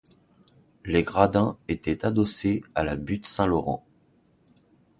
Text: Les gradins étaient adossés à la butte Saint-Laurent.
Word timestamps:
Les 0.83 1.03
gradins 1.03 1.57
étaient 1.67 2.07
adossés 2.07 2.63
à 2.73 2.81
la 2.83 2.95
butte 2.95 3.27
Saint-Laurent. 3.27 3.85